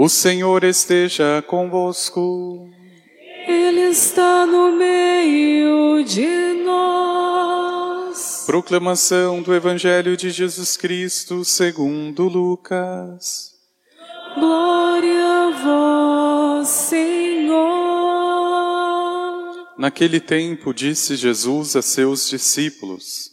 O 0.00 0.08
Senhor 0.08 0.62
esteja 0.62 1.42
convosco. 1.44 2.70
Ele 3.48 3.80
está 3.88 4.46
no 4.46 4.70
meio 4.70 6.04
de 6.04 6.54
nós. 6.64 8.44
Proclamação 8.46 9.42
do 9.42 9.52
Evangelho 9.52 10.16
de 10.16 10.30
Jesus 10.30 10.76
Cristo 10.76 11.44
segundo 11.44 12.28
Lucas. 12.28 13.56
Glória 14.36 15.48
a 15.48 15.50
vós, 15.64 16.68
Senhor. 16.68 17.58
Naquele 19.76 20.20
tempo 20.20 20.72
disse 20.72 21.16
Jesus 21.16 21.74
a 21.74 21.82
seus 21.82 22.28
discípulos: 22.28 23.32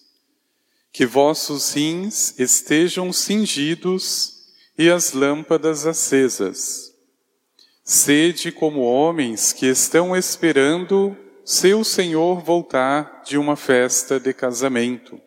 Que 0.91 1.05
vossos 1.05 1.73
rins 1.73 2.33
estejam 2.39 3.13
cingidos 3.13 4.34
e 4.77 4.89
as 4.89 5.13
lâmpadas 5.13 5.85
acesas. 5.85 6.93
Sede 7.83 8.51
como 8.51 8.81
homens 8.81 9.53
que 9.53 9.67
estão 9.67 10.15
esperando 10.15 11.15
seu 11.45 11.83
Senhor 11.83 12.41
voltar 12.41 13.21
de 13.23 13.37
uma 13.37 13.55
festa 13.55 14.19
de 14.19 14.33
casamento, 14.33 15.21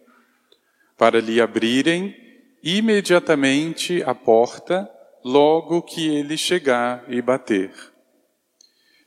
para 0.97 1.21
lhe 1.21 1.41
abrirem 1.41 2.17
imediatamente 2.63 4.03
a 4.03 4.15
porta 4.15 4.91
logo 5.25 5.81
que 5.83 6.09
ele 6.09 6.37
chegar 6.37 7.05
e 7.09 7.23
bater. 7.23 7.73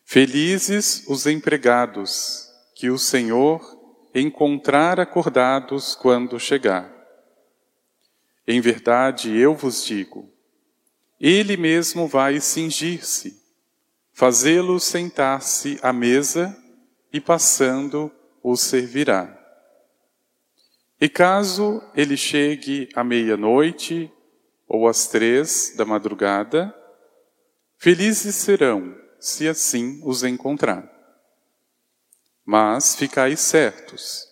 Felizes 0.05 1.05
os 1.07 1.25
empregados 1.25 2.49
que 2.75 2.89
o 2.89 2.97
Senhor 2.97 3.61
encontrar 4.15 4.99
acordados 4.99 5.95
quando 5.95 6.39
chegar. 6.39 6.91
Em 8.47 8.59
verdade, 8.59 9.37
eu 9.37 9.53
vos 9.53 9.85
digo, 9.85 10.30
ele 11.23 11.55
mesmo 11.55 12.07
vai 12.07 12.39
cingir-se, 12.41 13.39
fazê-lo 14.11 14.79
sentar-se 14.79 15.77
à 15.83 15.93
mesa 15.93 16.57
e 17.13 17.21
passando 17.21 18.11
o 18.41 18.57
servirá. 18.57 19.37
E 20.99 21.07
caso 21.07 21.79
ele 21.95 22.17
chegue 22.17 22.89
à 22.95 23.03
meia-noite 23.03 24.11
ou 24.67 24.87
às 24.87 25.07
três 25.07 25.73
da 25.75 25.85
madrugada, 25.85 26.73
felizes 27.77 28.33
serão 28.33 28.95
se 29.19 29.47
assim 29.47 30.01
os 30.03 30.23
encontrar. 30.23 30.89
Mas 32.43 32.95
ficai 32.95 33.35
certos, 33.35 34.27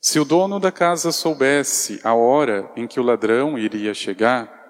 se 0.00 0.20
o 0.20 0.24
dono 0.24 0.60
da 0.60 0.70
casa 0.70 1.10
soubesse 1.10 2.00
a 2.04 2.14
hora 2.14 2.70
em 2.76 2.86
que 2.86 3.00
o 3.00 3.02
ladrão 3.02 3.58
iria 3.58 3.92
chegar, 3.92 4.61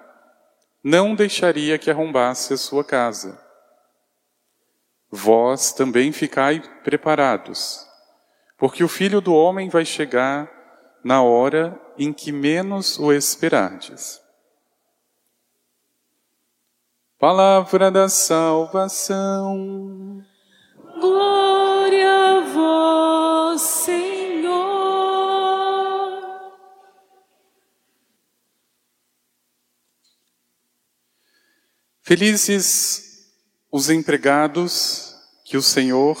não 0.83 1.15
deixaria 1.15 1.79
que 1.79 1.89
arrombasse 1.89 2.53
a 2.53 2.57
sua 2.57 2.83
casa. 2.83 3.39
Vós 5.09 5.71
também 5.71 6.11
ficai 6.11 6.61
preparados, 6.83 7.87
porque 8.57 8.83
o 8.83 8.89
filho 8.89 9.21
do 9.21 9.33
homem 9.33 9.69
vai 9.69 9.85
chegar 9.85 10.51
na 11.03 11.21
hora 11.21 11.79
em 11.97 12.11
que 12.11 12.31
menos 12.31 12.97
o 12.99 13.13
esperardes. 13.13 14.21
Palavra 17.19 17.89
da 17.89 18.09
salvação. 18.09 19.55
Glória 20.99 22.37
a 22.37 22.41
vós, 22.41 23.61
Senhor. 23.61 24.22
Felizes 32.05 33.31
os 33.71 33.89
empregados 33.89 35.15
que 35.45 35.55
o 35.55 35.61
Senhor 35.61 36.17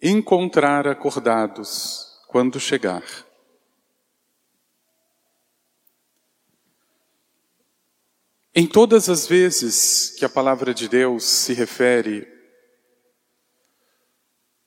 encontrar 0.00 0.88
acordados 0.88 2.18
quando 2.26 2.58
chegar. 2.58 3.04
Em 8.54 8.66
todas 8.66 9.10
as 9.10 9.26
vezes 9.26 10.14
que 10.18 10.24
a 10.24 10.28
palavra 10.28 10.72
de 10.72 10.88
Deus 10.88 11.22
se 11.24 11.52
refere 11.52 12.26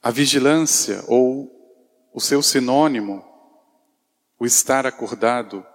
à 0.03 0.11
vigilância 0.11 1.03
ou 1.07 1.51
o 2.13 2.21
seu 2.21 2.43
sinônimo, 2.43 3.25
o 4.37 4.45
estar 4.45 4.85
acordado, 4.85 5.65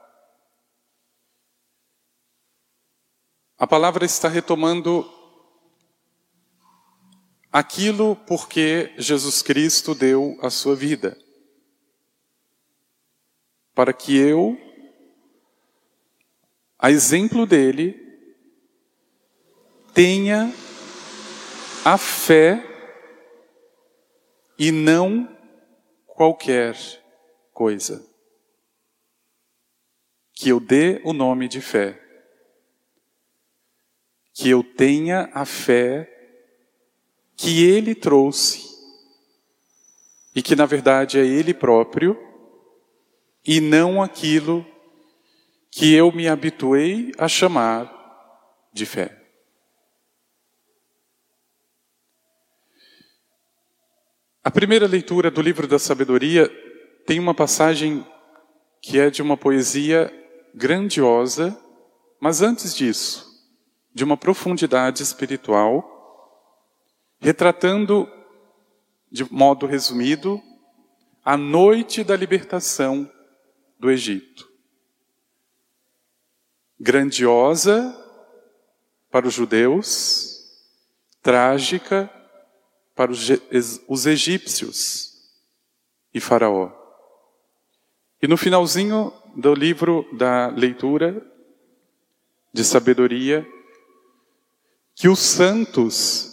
a 3.60 3.66
palavra 3.66 4.06
está 4.06 4.26
retomando 4.26 5.06
aquilo 7.52 8.16
porque 8.16 8.90
Jesus 8.96 9.42
Cristo 9.42 9.94
deu 9.94 10.38
a 10.40 10.48
sua 10.48 10.74
vida. 10.74 11.14
Para 13.74 13.92
que 13.92 14.16
eu 14.16 14.58
a 16.78 16.90
exemplo 16.90 17.44
dele, 17.44 18.00
tenha 19.92 20.50
a 21.84 21.98
fé 21.98 22.64
e 24.58 24.72
não 24.72 25.28
qualquer 26.06 26.74
coisa. 27.52 28.02
Que 30.32 30.48
eu 30.48 30.58
dê 30.58 31.02
o 31.04 31.12
nome 31.12 31.46
de 31.46 31.60
fé. 31.60 32.09
Que 34.40 34.48
eu 34.48 34.64
tenha 34.64 35.28
a 35.34 35.44
fé 35.44 36.10
que 37.36 37.62
ele 37.62 37.94
trouxe 37.94 38.70
e 40.34 40.40
que 40.40 40.56
na 40.56 40.64
verdade 40.64 41.18
é 41.18 41.26
ele 41.26 41.52
próprio 41.52 42.18
e 43.46 43.60
não 43.60 44.02
aquilo 44.02 44.64
que 45.70 45.92
eu 45.92 46.10
me 46.10 46.26
habituei 46.26 47.12
a 47.18 47.28
chamar 47.28 47.92
de 48.72 48.86
fé. 48.86 49.14
A 54.42 54.50
primeira 54.50 54.86
leitura 54.86 55.30
do 55.30 55.42
livro 55.42 55.68
da 55.68 55.78
sabedoria 55.78 56.48
tem 57.04 57.18
uma 57.18 57.34
passagem 57.34 58.06
que 58.80 58.98
é 58.98 59.10
de 59.10 59.20
uma 59.20 59.36
poesia 59.36 60.10
grandiosa, 60.54 61.54
mas 62.18 62.40
antes 62.40 62.74
disso, 62.74 63.29
de 63.92 64.04
uma 64.04 64.16
profundidade 64.16 65.02
espiritual, 65.02 65.84
retratando, 67.18 68.08
de 69.10 69.30
modo 69.32 69.66
resumido, 69.66 70.40
a 71.24 71.36
noite 71.36 72.02
da 72.02 72.16
libertação 72.16 73.10
do 73.78 73.90
Egito 73.90 74.50
grandiosa 76.80 77.94
para 79.10 79.28
os 79.28 79.34
judeus, 79.34 80.40
trágica 81.22 82.10
para 82.94 83.10
os 83.12 84.06
egípcios 84.06 85.30
e 86.14 86.20
Faraó. 86.20 86.72
E 88.22 88.26
no 88.26 88.36
finalzinho 88.36 89.12
do 89.36 89.54
livro 89.54 90.08
da 90.16 90.48
leitura 90.48 91.22
de 92.52 92.64
sabedoria, 92.64 93.46
que 95.00 95.08
os 95.08 95.20
santos, 95.20 96.28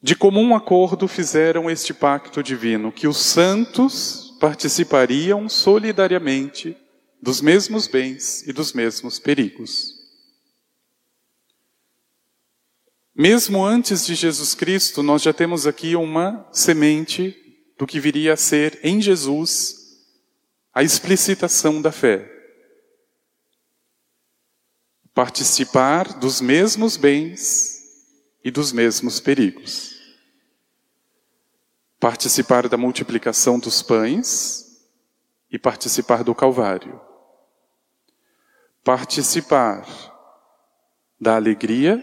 de 0.00 0.16
comum 0.16 0.56
acordo, 0.56 1.06
fizeram 1.06 1.68
este 1.68 1.92
pacto 1.92 2.42
divino, 2.42 2.90
que 2.90 3.06
os 3.06 3.18
santos 3.18 4.34
participariam 4.40 5.50
solidariamente 5.50 6.74
dos 7.20 7.42
mesmos 7.42 7.86
bens 7.86 8.42
e 8.48 8.54
dos 8.54 8.72
mesmos 8.72 9.18
perigos. 9.18 9.98
Mesmo 13.14 13.62
antes 13.62 14.06
de 14.06 14.14
Jesus 14.14 14.54
Cristo, 14.54 15.02
nós 15.02 15.20
já 15.20 15.34
temos 15.34 15.66
aqui 15.66 15.94
uma 15.94 16.48
semente 16.50 17.36
do 17.76 17.86
que 17.86 18.00
viria 18.00 18.32
a 18.32 18.36
ser 18.38 18.80
em 18.82 18.98
Jesus 18.98 19.76
a 20.72 20.82
explicitação 20.82 21.82
da 21.82 21.92
fé. 21.92 22.37
Participar 25.18 26.12
dos 26.18 26.40
mesmos 26.40 26.96
bens 26.96 27.82
e 28.44 28.52
dos 28.52 28.70
mesmos 28.70 29.18
perigos. 29.18 29.98
Participar 31.98 32.68
da 32.68 32.76
multiplicação 32.76 33.58
dos 33.58 33.82
pães 33.82 34.86
e 35.50 35.58
participar 35.58 36.22
do 36.22 36.36
Calvário 36.36 37.08
participar 38.88 39.86
da 41.20 41.36
alegria 41.36 42.02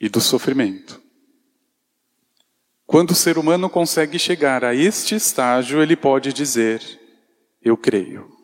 e 0.00 0.08
do 0.08 0.18
sofrimento. 0.18 0.98
Quando 2.86 3.10
o 3.10 3.14
ser 3.14 3.36
humano 3.36 3.68
consegue 3.68 4.18
chegar 4.18 4.64
a 4.64 4.74
este 4.74 5.14
estágio, 5.14 5.82
ele 5.82 5.94
pode 5.94 6.32
dizer: 6.32 6.80
Eu 7.60 7.76
creio. 7.76 8.37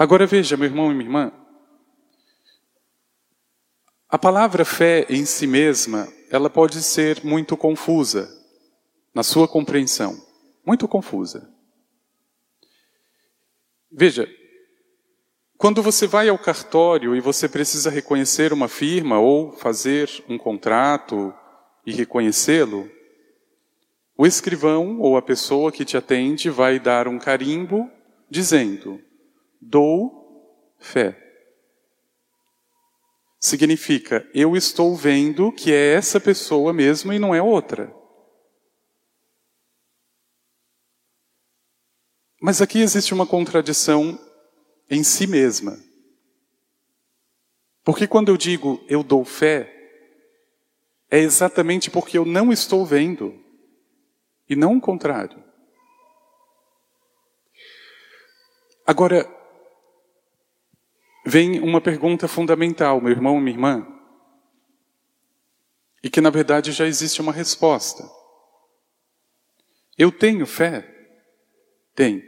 Agora 0.00 0.26
veja, 0.26 0.56
meu 0.56 0.64
irmão 0.64 0.90
e 0.90 0.94
minha 0.94 1.04
irmã, 1.04 1.32
a 4.08 4.18
palavra 4.18 4.64
fé 4.64 5.04
em 5.10 5.26
si 5.26 5.46
mesma, 5.46 6.08
ela 6.30 6.48
pode 6.48 6.82
ser 6.82 7.22
muito 7.22 7.54
confusa 7.54 8.26
na 9.14 9.22
sua 9.22 9.46
compreensão, 9.46 10.18
muito 10.64 10.88
confusa. 10.88 11.52
Veja, 13.92 14.26
quando 15.58 15.82
você 15.82 16.06
vai 16.06 16.30
ao 16.30 16.38
cartório 16.38 17.14
e 17.14 17.20
você 17.20 17.46
precisa 17.46 17.90
reconhecer 17.90 18.54
uma 18.54 18.68
firma 18.68 19.18
ou 19.18 19.52
fazer 19.52 20.08
um 20.26 20.38
contrato 20.38 21.30
e 21.84 21.92
reconhecê-lo, 21.92 22.90
o 24.16 24.26
escrivão 24.26 24.98
ou 24.98 25.18
a 25.18 25.20
pessoa 25.20 25.70
que 25.70 25.84
te 25.84 25.94
atende 25.94 26.48
vai 26.48 26.80
dar 26.80 27.06
um 27.06 27.18
carimbo 27.18 27.90
dizendo: 28.30 28.98
dou 29.60 30.74
fé. 30.78 31.16
Significa, 33.38 34.28
eu 34.34 34.56
estou 34.56 34.94
vendo 34.94 35.50
que 35.52 35.72
é 35.72 35.94
essa 35.94 36.20
pessoa 36.20 36.72
mesmo 36.72 37.12
e 37.12 37.18
não 37.18 37.34
é 37.34 37.42
outra. 37.42 37.94
Mas 42.40 42.62
aqui 42.62 42.80
existe 42.80 43.12
uma 43.12 43.26
contradição 43.26 44.18
em 44.88 45.02
si 45.02 45.26
mesma. 45.26 45.78
Porque 47.84 48.06
quando 48.06 48.28
eu 48.28 48.36
digo 48.36 48.84
eu 48.88 49.02
dou 49.02 49.24
fé, 49.24 49.76
é 51.10 51.18
exatamente 51.18 51.90
porque 51.90 52.16
eu 52.16 52.24
não 52.24 52.52
estou 52.52 52.86
vendo, 52.86 53.34
e 54.48 54.54
não 54.54 54.76
o 54.76 54.80
contrário. 54.80 55.42
Agora, 58.86 59.39
vem 61.24 61.60
uma 61.60 61.80
pergunta 61.80 62.26
fundamental, 62.26 63.00
meu 63.00 63.10
irmão, 63.10 63.38
minha 63.40 63.54
irmã, 63.54 63.86
e 66.02 66.08
que 66.08 66.20
na 66.20 66.30
verdade 66.30 66.72
já 66.72 66.86
existe 66.86 67.20
uma 67.20 67.32
resposta. 67.32 68.08
Eu 69.98 70.10
tenho 70.10 70.46
fé? 70.46 70.88
Tenho. 71.94 72.22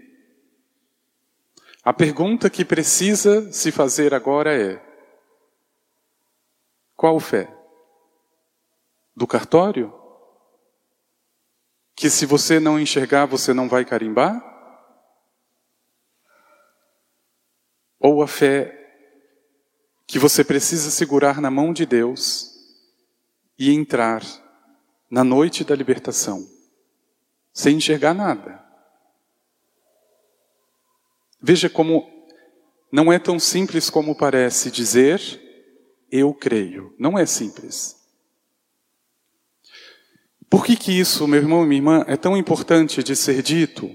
A 1.83 1.93
pergunta 1.93 2.51
que 2.51 2.65
precisa 2.65 3.51
se 3.51 3.73
fazer 3.73 4.13
agora 4.13 4.55
é: 4.55 4.81
qual 6.95 7.19
fé? 7.19 7.53
Do 9.17 9.27
cartório? 9.27 9.93
Que 11.95 12.11
se 12.11 12.27
você 12.27 12.61
não 12.61 12.79
enxergar, 12.79 13.27
você 13.27 13.53
não 13.55 13.69
vai 13.69 13.85
carimbar? 13.85 14.41
Ou 17.99 18.23
a 18.23 18.29
fé 18.29 18.82
que 20.07 20.19
você 20.19 20.45
precisa 20.45 20.91
segurar 20.91 21.41
na 21.41 21.51
mão 21.51 21.73
de 21.73 21.87
Deus 21.87 22.51
e 23.59 23.71
entrar 23.73 24.23
na 25.11 25.23
noite 25.23 25.65
da 25.65 25.75
libertação, 25.75 26.49
sem 27.53 27.77
enxergar 27.77 28.15
nada? 28.15 28.63
Veja 31.41 31.69
como 31.69 32.11
não 32.91 33.13
é 33.13 33.19
tão 33.19 33.39
simples 33.39 33.89
como 33.89 34.15
parece 34.15 34.71
dizer 34.71 35.41
eu 36.11 36.35
creio. 36.35 36.95
Não 36.99 37.19
é 37.19 37.25
simples. 37.25 37.97
Por 40.51 40.67
que, 40.67 40.77
que 40.77 40.93
isso, 40.93 41.27
meu 41.27 41.41
irmão 41.41 41.65
e 41.65 41.67
minha 41.67 41.79
irmã, 41.79 42.05
é 42.07 42.15
tão 42.15 42.37
importante 42.37 43.03
de 43.03 43.17
ser 43.17 43.43
dito? 43.43 43.91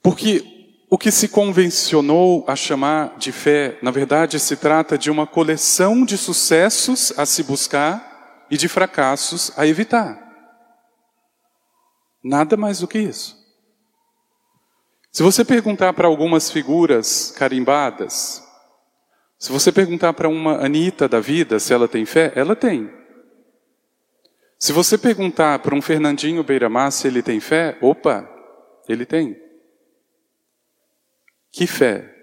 Porque 0.00 0.57
o 0.90 0.96
que 0.96 1.10
se 1.10 1.28
convencionou 1.28 2.44
a 2.48 2.56
chamar 2.56 3.16
de 3.18 3.30
fé, 3.30 3.78
na 3.82 3.90
verdade, 3.90 4.40
se 4.40 4.56
trata 4.56 4.96
de 4.96 5.10
uma 5.10 5.26
coleção 5.26 6.04
de 6.04 6.16
sucessos 6.16 7.12
a 7.18 7.26
se 7.26 7.42
buscar 7.42 8.46
e 8.50 8.56
de 8.56 8.68
fracassos 8.68 9.52
a 9.56 9.66
evitar. 9.66 10.18
Nada 12.24 12.56
mais 12.56 12.80
do 12.80 12.88
que 12.88 12.98
isso. 12.98 13.36
Se 15.12 15.22
você 15.22 15.44
perguntar 15.44 15.92
para 15.92 16.06
algumas 16.06 16.50
figuras 16.50 17.32
carimbadas, 17.36 18.42
se 19.38 19.52
você 19.52 19.70
perguntar 19.70 20.14
para 20.14 20.28
uma 20.28 20.64
Anitta 20.64 21.06
da 21.06 21.20
vida 21.20 21.58
se 21.58 21.72
ela 21.74 21.86
tem 21.86 22.06
fé, 22.06 22.32
ela 22.34 22.56
tem. 22.56 22.90
Se 24.58 24.72
você 24.72 24.96
perguntar 24.96 25.58
para 25.58 25.74
um 25.74 25.82
Fernandinho 25.82 26.42
Beiramar 26.42 26.90
se 26.92 27.06
ele 27.06 27.22
tem 27.22 27.40
fé, 27.40 27.76
opa, 27.80 28.28
ele 28.88 29.04
tem. 29.04 29.47
Que 31.50 31.66
fé? 31.66 32.14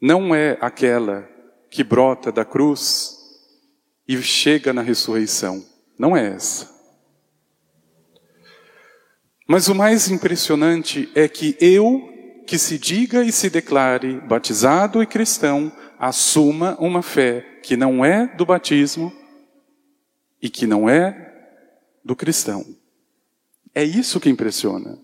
Não 0.00 0.34
é 0.34 0.56
aquela 0.60 1.28
que 1.70 1.84
brota 1.84 2.32
da 2.32 2.44
cruz 2.44 3.16
e 4.08 4.20
chega 4.22 4.72
na 4.72 4.82
ressurreição. 4.82 5.64
Não 5.98 6.16
é 6.16 6.34
essa. 6.34 6.68
Mas 9.46 9.68
o 9.68 9.74
mais 9.74 10.08
impressionante 10.10 11.10
é 11.14 11.28
que 11.28 11.56
eu, 11.60 12.42
que 12.46 12.56
se 12.56 12.78
diga 12.78 13.24
e 13.24 13.32
se 13.32 13.50
declare 13.50 14.20
batizado 14.20 15.02
e 15.02 15.06
cristão, 15.06 15.72
assuma 15.98 16.76
uma 16.78 17.02
fé 17.02 17.60
que 17.62 17.76
não 17.76 18.04
é 18.04 18.26
do 18.26 18.46
batismo 18.46 19.12
e 20.40 20.48
que 20.48 20.66
não 20.66 20.88
é 20.88 21.30
do 22.04 22.16
cristão. 22.16 22.64
É 23.74 23.84
isso 23.84 24.18
que 24.18 24.30
impressiona. 24.30 24.98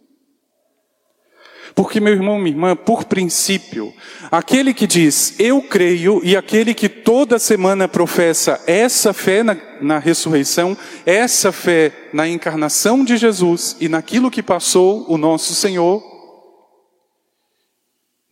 Porque, 1.76 2.00
meu 2.00 2.14
irmão, 2.14 2.38
minha 2.38 2.54
irmã, 2.56 2.74
por 2.74 3.04
princípio, 3.04 3.92
aquele 4.30 4.72
que 4.72 4.86
diz 4.86 5.38
eu 5.38 5.60
creio 5.60 6.22
e 6.24 6.34
aquele 6.34 6.72
que 6.72 6.88
toda 6.88 7.38
semana 7.38 7.86
professa 7.86 8.58
essa 8.66 9.12
fé 9.12 9.42
na, 9.42 9.58
na 9.82 9.98
ressurreição, 9.98 10.74
essa 11.04 11.52
fé 11.52 11.92
na 12.14 12.26
encarnação 12.26 13.04
de 13.04 13.18
Jesus 13.18 13.76
e 13.78 13.90
naquilo 13.90 14.30
que 14.30 14.42
passou 14.42 15.04
o 15.06 15.18
nosso 15.18 15.54
Senhor, 15.54 16.02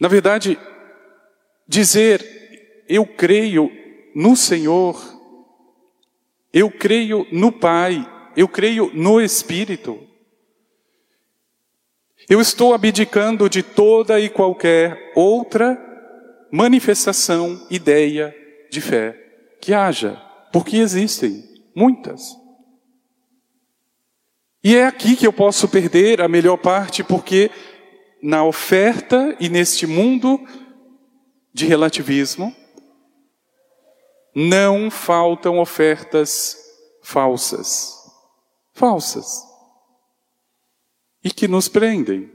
na 0.01 0.09
verdade, 0.09 0.59
dizer 1.69 2.85
eu 2.89 3.05
creio 3.05 3.71
no 4.17 4.35
Senhor, 4.35 4.99
eu 6.51 6.71
creio 6.71 7.27
no 7.31 7.53
Pai, 7.53 8.11
eu 8.35 8.49
creio 8.49 8.91
no 8.95 9.21
Espírito, 9.21 10.01
eu 12.29 12.41
estou 12.41 12.73
abdicando 12.73 13.49
de 13.49 13.63
toda 13.63 14.19
e 14.19 14.29
qualquer 14.29 15.13
outra 15.15 15.79
manifestação, 16.51 17.67
ideia 17.71 18.35
de 18.71 18.81
fé 18.81 19.21
que 19.61 19.75
haja, 19.75 20.21
porque 20.53 20.77
existem 20.77 21.45
muitas. 21.75 22.37
E 24.63 24.77
é 24.77 24.87
aqui 24.87 25.17
que 25.17 25.27
eu 25.27 25.33
posso 25.33 25.69
perder 25.69 26.23
a 26.23 26.29
melhor 26.29 26.57
parte, 26.57 27.05
porque 27.05 27.51
na 28.23 28.45
oferta 28.45 29.37
e 29.39 29.49
neste 29.51 29.87
mundo 29.87 30.41
de 31.53 31.67
relativismo, 31.67 32.55
não 34.35 34.91
faltam 34.91 35.59
ofertas 35.59 36.57
falsas. 37.03 37.95
Falsas 38.73 39.54
e 41.25 41.31
que 41.31 41.49
nos 41.49 41.67
prendem. 41.67 42.31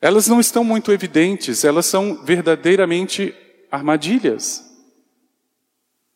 Elas 0.00 0.26
não 0.26 0.40
estão 0.40 0.64
muito 0.64 0.90
evidentes, 0.90 1.62
elas 1.62 1.84
são 1.84 2.24
verdadeiramente 2.24 3.34
armadilhas. 3.70 4.64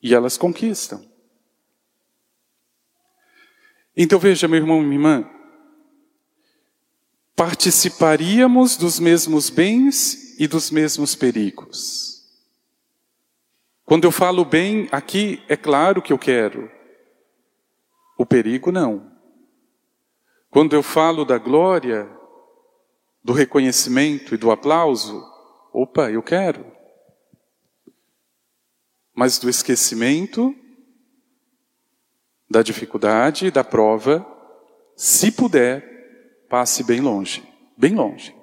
E 0.02 0.14
elas 0.14 0.38
conquistam. 0.38 1.06
Então 3.94 4.18
veja, 4.18 4.48
meu 4.48 4.58
irmão 4.58 4.80
e 4.80 4.84
minha 4.84 4.94
irmã, 4.94 5.30
participaríamos 7.36 8.76
dos 8.76 8.98
mesmos 8.98 9.50
bens 9.50 10.38
e 10.38 10.46
dos 10.46 10.70
mesmos 10.70 11.14
perigos. 11.14 12.10
Quando 13.84 14.04
eu 14.04 14.12
falo 14.12 14.44
bem, 14.44 14.88
aqui 14.90 15.42
é 15.48 15.56
claro 15.56 16.00
que 16.00 16.12
eu 16.12 16.18
quero. 16.18 16.70
O 18.16 18.24
perigo 18.24 18.70
não. 18.70 19.09
Quando 20.50 20.74
eu 20.74 20.82
falo 20.82 21.24
da 21.24 21.38
glória, 21.38 22.10
do 23.22 23.32
reconhecimento 23.32 24.34
e 24.34 24.38
do 24.38 24.50
aplauso, 24.50 25.24
opa, 25.72 26.10
eu 26.10 26.22
quero. 26.22 26.66
Mas 29.14 29.38
do 29.38 29.48
esquecimento, 29.48 30.54
da 32.48 32.62
dificuldade, 32.62 33.50
da 33.50 33.62
prova, 33.62 34.26
se 34.96 35.30
puder, 35.30 36.46
passe 36.48 36.82
bem 36.82 37.00
longe, 37.00 37.46
bem 37.76 37.94
longe. 37.94 38.39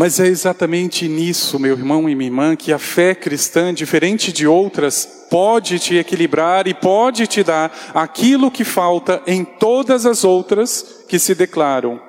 Mas 0.00 0.20
é 0.20 0.28
exatamente 0.28 1.08
nisso, 1.08 1.58
meu 1.58 1.76
irmão 1.76 2.08
e 2.08 2.14
minha 2.14 2.30
irmã, 2.30 2.54
que 2.54 2.72
a 2.72 2.78
fé 2.78 3.16
cristã, 3.16 3.74
diferente 3.74 4.32
de 4.32 4.46
outras, 4.46 5.26
pode 5.28 5.80
te 5.80 5.96
equilibrar 5.96 6.68
e 6.68 6.72
pode 6.72 7.26
te 7.26 7.42
dar 7.42 7.76
aquilo 7.92 8.48
que 8.48 8.62
falta 8.62 9.20
em 9.26 9.44
todas 9.44 10.06
as 10.06 10.22
outras 10.22 11.04
que 11.08 11.18
se 11.18 11.34
declaram 11.34 12.00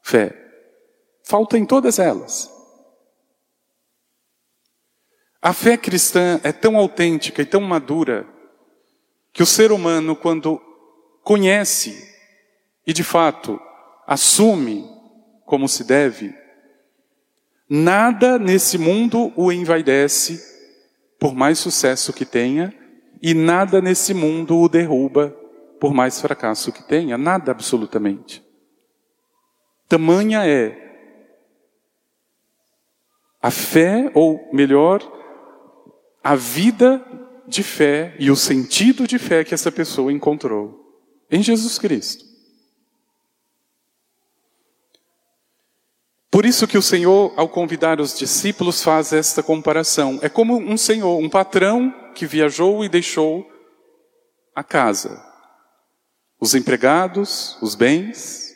fé. 0.00 0.34
Falta 1.22 1.58
em 1.58 1.66
todas 1.66 1.98
elas. 1.98 2.50
A 5.42 5.52
fé 5.52 5.76
cristã 5.76 6.40
é 6.42 6.50
tão 6.50 6.78
autêntica 6.78 7.42
e 7.42 7.46
tão 7.46 7.60
madura 7.60 8.26
que 9.34 9.42
o 9.42 9.46
ser 9.46 9.70
humano, 9.70 10.16
quando 10.16 10.58
conhece 11.22 12.10
e 12.86 12.94
de 12.94 13.04
fato 13.04 13.60
assume 14.06 14.88
como 15.44 15.68
se 15.68 15.84
deve, 15.84 16.39
Nada 17.72 18.36
nesse 18.36 18.76
mundo 18.76 19.32
o 19.36 19.52
envaidece, 19.52 20.42
por 21.20 21.36
mais 21.36 21.56
sucesso 21.56 22.12
que 22.12 22.24
tenha, 22.24 22.74
e 23.22 23.32
nada 23.32 23.80
nesse 23.80 24.12
mundo 24.12 24.58
o 24.58 24.68
derruba, 24.68 25.28
por 25.78 25.94
mais 25.94 26.20
fracasso 26.20 26.72
que 26.72 26.82
tenha. 26.82 27.16
Nada 27.16 27.52
absolutamente. 27.52 28.44
Tamanha 29.88 30.44
é 30.44 30.88
a 33.40 33.52
fé, 33.52 34.10
ou 34.14 34.50
melhor, 34.52 35.00
a 36.24 36.34
vida 36.34 37.04
de 37.46 37.62
fé 37.62 38.16
e 38.18 38.32
o 38.32 38.36
sentido 38.36 39.06
de 39.06 39.18
fé 39.18 39.44
que 39.44 39.54
essa 39.54 39.70
pessoa 39.70 40.12
encontrou 40.12 41.00
em 41.30 41.40
Jesus 41.40 41.78
Cristo. 41.78 42.29
Por 46.30 46.46
isso 46.46 46.68
que 46.68 46.78
o 46.78 46.82
Senhor, 46.82 47.32
ao 47.36 47.48
convidar 47.48 48.00
os 48.00 48.16
discípulos, 48.16 48.82
faz 48.84 49.12
esta 49.12 49.42
comparação. 49.42 50.20
É 50.22 50.28
como 50.28 50.56
um 50.56 50.76
senhor, 50.76 51.18
um 51.18 51.28
patrão 51.28 51.92
que 52.14 52.24
viajou 52.24 52.84
e 52.84 52.88
deixou 52.88 53.50
a 54.54 54.62
casa, 54.62 55.20
os 56.40 56.54
empregados, 56.54 57.58
os 57.60 57.74
bens. 57.74 58.54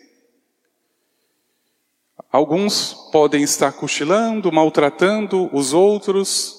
Alguns 2.31 2.95
podem 3.11 3.43
estar 3.43 3.73
cochilando, 3.73 4.53
maltratando 4.53 5.51
os 5.53 5.73
outros, 5.73 6.57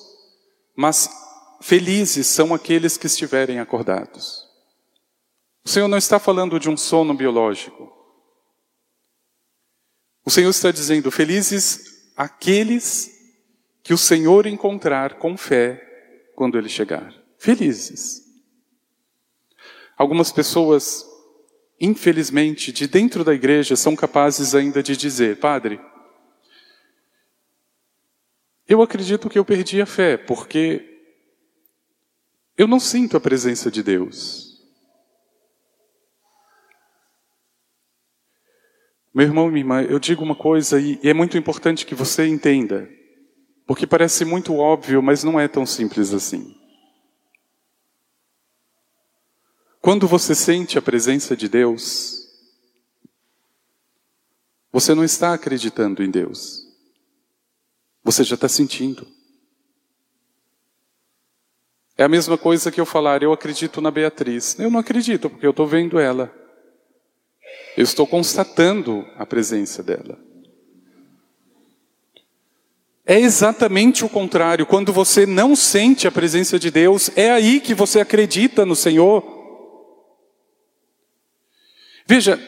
mas 0.76 1.10
felizes 1.62 2.28
são 2.28 2.54
aqueles 2.54 2.98
que 2.98 3.08
estiverem 3.08 3.60
acordados. 3.60 4.46
O 5.64 5.70
Senhor 5.70 5.88
não 5.88 5.98
está 5.98 6.20
falando 6.20 6.60
de 6.60 6.70
um 6.70 6.76
sono 6.76 7.14
biológico. 7.14 7.95
O 10.25 10.32
Senhor 10.32 10.50
está 10.50 10.72
dizendo: 10.72 11.12
felizes 11.12 12.12
aqueles 12.17 13.12
que 13.84 13.94
o 13.94 13.98
Senhor 13.98 14.48
encontrar 14.48 15.20
com 15.20 15.38
fé 15.38 15.82
quando 16.36 16.58
ele 16.58 16.67
chegar. 16.67 17.13
Felizes. 17.38 18.25
Algumas 19.96 20.32
pessoas, 20.32 21.05
infelizmente, 21.79 22.72
de 22.72 22.88
dentro 22.88 23.24
da 23.24 23.34
igreja, 23.34 23.75
são 23.75 23.96
capazes 23.96 24.55
ainda 24.55 24.82
de 24.82 24.98
dizer: 24.98 25.39
Padre, 25.39 25.79
eu 28.67 28.82
acredito 28.82 29.29
que 29.29 29.38
eu 29.38 29.46
perdi 29.46 29.79
a 29.79 29.86
fé, 29.86 30.17
porque 30.17 30.91
eu 32.58 32.67
não 32.67 32.79
sinto 32.79 33.15
a 33.15 33.22
presença 33.22 33.70
de 33.70 33.84
Deus. 33.84 34.55
Meu 39.16 39.26
irmão 39.26 39.48
e 39.48 39.52
minha 39.52 39.62
irmã, 39.62 39.82
eu 39.82 39.98
digo 39.98 40.22
uma 40.22 40.36
coisa 40.36 40.78
e 40.78 41.00
é 41.02 41.14
muito 41.14 41.38
importante 41.38 41.86
que 41.86 41.96
você 41.96 42.28
entenda, 42.28 42.90
porque 43.66 43.88
parece 43.88 44.26
muito 44.26 44.54
óbvio, 44.54 45.02
mas 45.02 45.24
não 45.24 45.40
é 45.40 45.48
tão 45.48 45.66
simples 45.66 46.14
assim. 46.14 46.54
Quando 49.80 50.06
você 50.06 50.36
sente 50.36 50.78
a 50.78 50.82
presença 50.82 51.34
de 51.34 51.48
Deus, 51.48 52.28
você 54.70 54.94
não 54.94 55.06
está 55.06 55.34
acreditando 55.34 56.04
em 56.04 56.12
Deus, 56.12 56.68
você 58.04 58.22
já 58.22 58.36
está 58.36 58.50
sentindo. 58.50 59.08
É 61.98 62.04
a 62.04 62.10
mesma 62.10 62.38
coisa 62.38 62.70
que 62.70 62.82
eu 62.82 62.86
falar, 62.86 63.24
eu 63.24 63.32
acredito 63.32 63.80
na 63.80 63.90
Beatriz. 63.90 64.60
Eu 64.60 64.70
não 64.70 64.82
acredito, 64.82 65.30
porque 65.30 65.48
eu 65.48 65.52
estou 65.52 65.66
vendo 65.66 65.98
ela. 65.98 66.45
Eu 67.75 67.84
estou 67.84 68.08
constatando 68.08 69.05
a 69.17 69.25
presença 69.25 69.84
dela. 69.84 70.17
É 73.05 73.20
exatamente 73.20 74.05
o 74.05 74.10
contrário. 74.10 74.65
Quando 74.65 74.94
você 74.94 75.25
não 75.25 75.55
sente 75.55 76.08
a 76.08 76.12
presença 76.12 76.58
de 76.58 76.72
Deus, 76.72 77.12
é 77.15 77.32
aí 77.32 77.60
que 77.60 77.74
você 77.74 78.00
acredita 78.00 78.65
no 78.65 78.75
Senhor. 78.75 79.24
Veja, 82.08 82.39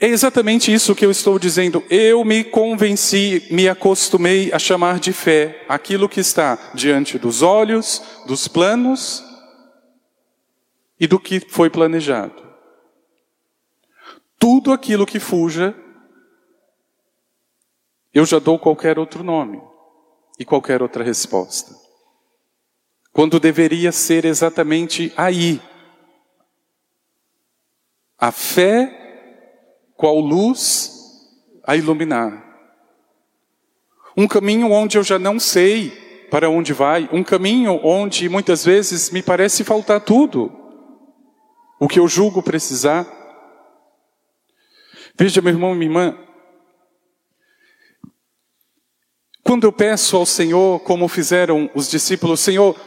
é 0.00 0.06
exatamente 0.06 0.72
isso 0.72 0.94
que 0.94 1.04
eu 1.04 1.10
estou 1.10 1.38
dizendo. 1.38 1.82
Eu 1.90 2.24
me 2.24 2.44
convenci, 2.44 3.46
me 3.50 3.68
acostumei 3.68 4.52
a 4.52 4.58
chamar 4.58 5.00
de 5.00 5.12
fé 5.12 5.64
aquilo 5.68 6.08
que 6.08 6.20
está 6.20 6.70
diante 6.72 7.18
dos 7.18 7.42
olhos, 7.42 8.00
dos 8.26 8.46
planos 8.46 9.24
e 11.00 11.06
do 11.06 11.18
que 11.18 11.40
foi 11.40 11.68
planejado 11.68 12.45
tudo 14.46 14.72
aquilo 14.72 15.04
que 15.04 15.18
fuja, 15.18 15.74
eu 18.14 18.24
já 18.24 18.38
dou 18.38 18.60
qualquer 18.60 18.96
outro 18.96 19.24
nome 19.24 19.60
e 20.38 20.44
qualquer 20.44 20.80
outra 20.80 21.02
resposta. 21.02 21.74
Quando 23.12 23.40
deveria 23.40 23.90
ser 23.90 24.24
exatamente 24.24 25.12
aí. 25.16 25.60
A 28.16 28.30
fé, 28.30 29.82
qual 29.96 30.20
luz 30.20 30.92
a 31.64 31.74
iluminar. 31.74 32.40
Um 34.16 34.28
caminho 34.28 34.70
onde 34.70 34.96
eu 34.96 35.02
já 35.02 35.18
não 35.18 35.40
sei 35.40 35.90
para 36.30 36.48
onde 36.48 36.72
vai, 36.72 37.08
um 37.12 37.24
caminho 37.24 37.80
onde 37.82 38.28
muitas 38.28 38.64
vezes 38.64 39.10
me 39.10 39.24
parece 39.24 39.64
faltar 39.64 40.02
tudo, 40.02 40.52
o 41.80 41.88
que 41.88 41.98
eu 41.98 42.06
julgo 42.06 42.44
precisar. 42.44 43.15
Veja, 45.18 45.40
meu 45.40 45.52
irmão 45.52 45.72
e 45.72 45.78
minha 45.78 45.88
irmã, 45.90 46.18
quando 49.42 49.64
eu 49.64 49.72
peço 49.72 50.14
ao 50.14 50.26
Senhor, 50.26 50.80
como 50.80 51.08
fizeram 51.08 51.70
os 51.74 51.88
discípulos, 51.88 52.40
Senhor, 52.40 52.78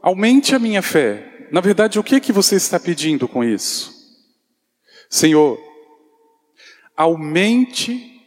aumente 0.00 0.54
a 0.54 0.58
minha 0.58 0.80
fé. 0.80 1.48
Na 1.52 1.60
verdade, 1.60 1.98
o 1.98 2.02
que 2.02 2.14
é 2.14 2.20
que 2.20 2.32
você 2.32 2.56
está 2.56 2.80
pedindo 2.80 3.28
com 3.28 3.44
isso? 3.44 3.92
Senhor, 5.10 5.60
aumente 6.96 8.22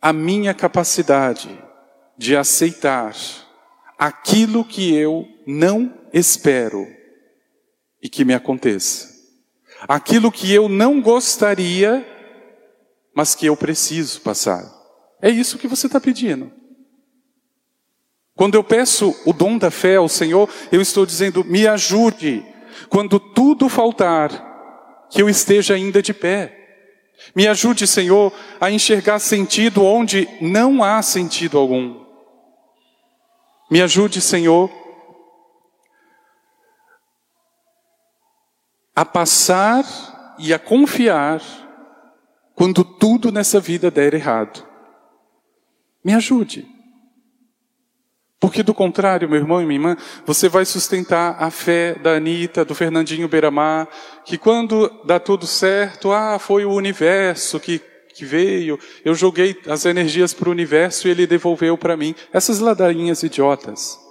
a 0.00 0.12
minha 0.12 0.54
capacidade 0.54 1.50
de 2.16 2.36
aceitar 2.36 3.16
aquilo 3.98 4.64
que 4.64 4.94
eu 4.94 5.26
não 5.44 5.92
espero 6.12 6.86
e 8.00 8.08
que 8.08 8.24
me 8.24 8.34
aconteça. 8.34 9.16
Aquilo 9.88 10.30
que 10.30 10.52
eu 10.52 10.68
não 10.68 11.00
gostaria 11.00 12.15
mas 13.16 13.34
que 13.34 13.46
eu 13.46 13.56
preciso 13.56 14.20
passar. 14.20 14.70
É 15.22 15.30
isso 15.30 15.56
que 15.56 15.66
você 15.66 15.86
está 15.86 15.98
pedindo. 15.98 16.52
Quando 18.36 18.56
eu 18.56 18.62
peço 18.62 19.18
o 19.24 19.32
dom 19.32 19.56
da 19.56 19.70
fé 19.70 19.96
ao 19.96 20.06
Senhor, 20.06 20.50
eu 20.70 20.82
estou 20.82 21.06
dizendo: 21.06 21.42
me 21.42 21.66
ajude, 21.66 22.44
quando 22.90 23.18
tudo 23.18 23.70
faltar, 23.70 25.08
que 25.10 25.22
eu 25.22 25.30
esteja 25.30 25.72
ainda 25.72 26.02
de 26.02 26.12
pé. 26.12 26.52
Me 27.34 27.48
ajude, 27.48 27.86
Senhor, 27.86 28.30
a 28.60 28.70
enxergar 28.70 29.18
sentido 29.18 29.82
onde 29.82 30.28
não 30.38 30.84
há 30.84 31.00
sentido 31.00 31.56
algum. 31.56 32.04
Me 33.70 33.80
ajude, 33.80 34.20
Senhor, 34.20 34.70
a 38.94 39.06
passar 39.06 40.36
e 40.38 40.52
a 40.52 40.58
confiar 40.58 41.65
quando 42.56 42.82
tudo 42.82 43.30
nessa 43.30 43.60
vida 43.60 43.90
der 43.90 44.14
errado. 44.14 44.66
Me 46.02 46.14
ajude. 46.14 46.66
Porque 48.40 48.62
do 48.62 48.72
contrário, 48.72 49.28
meu 49.28 49.38
irmão 49.38 49.60
e 49.60 49.66
minha 49.66 49.78
irmã, 49.78 49.96
você 50.24 50.48
vai 50.48 50.64
sustentar 50.64 51.36
a 51.38 51.50
fé 51.50 51.94
da 51.94 52.14
Anitta, 52.16 52.64
do 52.64 52.74
Fernandinho 52.74 53.28
Beiramar, 53.28 53.88
que 54.24 54.38
quando 54.38 54.90
dá 55.04 55.20
tudo 55.20 55.46
certo, 55.46 56.12
ah, 56.12 56.38
foi 56.38 56.64
o 56.64 56.72
universo 56.72 57.60
que, 57.60 57.78
que 58.14 58.24
veio, 58.24 58.78
eu 59.04 59.14
joguei 59.14 59.60
as 59.66 59.84
energias 59.84 60.32
para 60.32 60.48
o 60.48 60.52
universo 60.52 61.06
e 61.06 61.10
ele 61.10 61.26
devolveu 61.26 61.76
para 61.76 61.96
mim. 61.96 62.14
Essas 62.32 62.58
ladainhas 62.58 63.22
idiotas. 63.22 64.05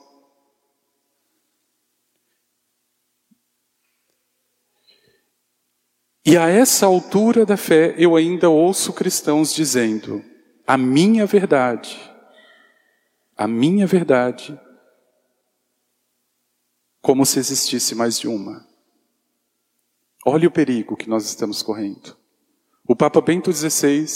E 6.26 6.38
a 6.38 6.50
essa 6.50 6.88
altura 6.88 7.46
da 7.46 7.56
fé, 7.56 7.94
eu 8.00 8.16
ainda 8.16 8.50
ouço 8.50 8.92
cristãos 8.92 9.54
dizendo: 9.54 10.26
a 10.66 10.76
minha 10.76 11.28
verdade, 11.28 12.12
a 13.38 13.48
minha 13.48 13.86
verdade, 13.86 14.60
como 17.00 17.24
se 17.28 17.38
existisse 17.38 17.94
mais 17.94 18.20
de 18.20 18.28
uma. 18.28 18.66
Olha 20.26 20.48
o 20.48 20.52
perigo 20.52 20.98
que 20.98 21.08
nós 21.08 21.26
estamos 21.26 21.62
correndo. 21.62 22.18
O 22.88 22.96
Papa 22.96 23.22
Bento 23.22 23.54
XVI, 23.54 24.08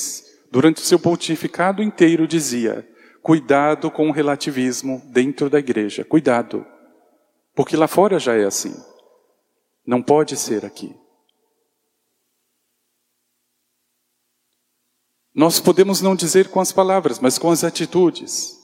durante 0.51 0.81
o 0.81 0.85
seu 0.85 0.97
pontificado 0.97 1.83
inteiro, 1.83 2.27
dizia: 2.27 2.89
cuidado 3.21 3.91
com 3.91 4.09
o 4.09 4.11
relativismo 4.11 4.99
dentro 5.11 5.47
da 5.47 5.59
igreja, 5.59 6.03
cuidado, 6.03 6.65
porque 7.53 7.77
lá 7.77 7.87
fora 7.87 8.17
já 8.17 8.33
é 8.33 8.45
assim. 8.45 8.73
Não 9.85 10.01
pode 10.01 10.35
ser 10.35 10.65
aqui. 10.65 10.95
Nós 15.39 15.57
podemos 15.57 16.01
não 16.01 16.17
dizer 16.17 16.49
com 16.49 16.59
as 16.59 16.73
palavras, 16.73 17.17
mas 17.17 17.37
com 17.37 17.49
as 17.49 17.63
atitudes. 17.63 18.57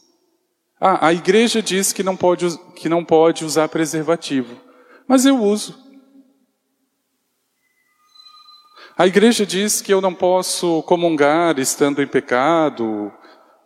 Ah, 0.77 1.07
a 1.07 1.13
igreja 1.13 1.61
diz 1.61 1.93
que 1.93 2.03
não 2.03 2.17
pode, 2.17 2.57
que 2.75 2.89
não 2.89 3.01
pode 3.01 3.45
usar 3.45 3.69
preservativo, 3.69 4.59
mas 5.07 5.25
eu 5.25 5.41
uso. 5.41 5.73
A 8.97 9.07
igreja 9.07 9.45
diz 9.45 9.81
que 9.81 9.93
eu 9.93 10.01
não 10.01 10.13
posso 10.13 10.83
comungar 10.83 11.57
estando 11.59 12.01
em 12.01 12.07
pecado, 12.07 13.09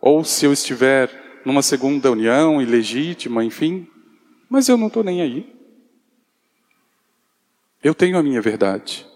ou 0.00 0.22
se 0.22 0.46
eu 0.46 0.52
estiver 0.52 1.42
numa 1.44 1.62
segunda 1.62 2.12
união 2.12 2.62
ilegítima, 2.62 3.44
enfim, 3.44 3.88
mas 4.48 4.68
eu 4.68 4.76
não 4.76 4.86
estou 4.86 5.02
nem 5.02 5.20
aí. 5.20 5.52
Eu 7.82 7.92
tenho 7.92 8.16
a 8.16 8.22
minha 8.22 8.40
verdade. 8.40 9.09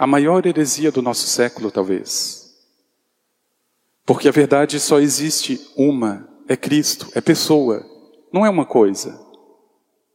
A 0.00 0.06
maior 0.06 0.46
heresia 0.46 0.90
do 0.90 1.02
nosso 1.02 1.26
século, 1.26 1.70
talvez. 1.70 2.58
Porque 4.06 4.30
a 4.30 4.32
verdade 4.32 4.80
só 4.80 4.98
existe 4.98 5.60
uma: 5.76 6.26
é 6.48 6.56
Cristo, 6.56 7.10
é 7.14 7.20
pessoa, 7.20 7.84
não 8.32 8.46
é 8.46 8.48
uma 8.48 8.64
coisa, 8.64 9.20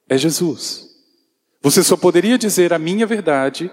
é 0.10 0.18
Jesus. 0.18 0.90
Você 1.62 1.84
só 1.84 1.96
poderia 1.96 2.36
dizer 2.36 2.74
a 2.74 2.80
minha 2.80 3.06
verdade 3.06 3.72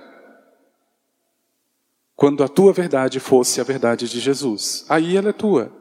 quando 2.14 2.44
a 2.44 2.48
tua 2.48 2.74
verdade 2.74 3.18
fosse 3.18 3.58
a 3.58 3.64
verdade 3.64 4.06
de 4.06 4.20
Jesus. 4.20 4.84
Aí 4.90 5.16
ela 5.16 5.30
é 5.30 5.32
tua. 5.32 5.72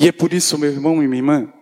E 0.00 0.08
é 0.08 0.12
por 0.12 0.32
isso, 0.32 0.56
meu 0.56 0.70
irmão 0.70 1.02
e 1.02 1.06
minha 1.06 1.18
irmã, 1.18 1.52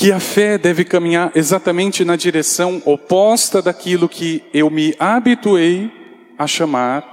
que 0.00 0.10
a 0.10 0.18
fé 0.18 0.56
deve 0.56 0.82
caminhar 0.82 1.30
exatamente 1.34 2.06
na 2.06 2.16
direção 2.16 2.80
oposta 2.86 3.60
daquilo 3.60 4.08
que 4.08 4.42
eu 4.50 4.70
me 4.70 4.96
habituei 4.98 5.92
a 6.38 6.46
chamar 6.46 7.04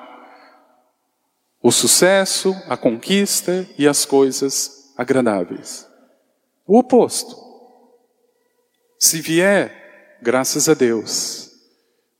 o 1.61 1.69
sucesso, 1.69 2.55
a 2.69 2.77
conquista 2.77 3.67
e 3.77 3.85
as 3.85 4.05
coisas 4.05 4.93
agradáveis. 4.95 5.85
O 6.65 6.79
oposto. 6.79 7.35
Se 8.97 9.19
vier, 9.19 10.17
graças 10.21 10.69
a 10.69 10.73
Deus. 10.73 11.51